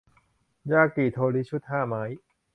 [0.71, 2.03] ยากิโทริชุดห้าไม้